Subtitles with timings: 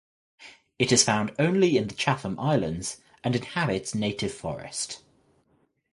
[0.79, 5.03] It is found only in the Chatham Islands and inhabits native forest.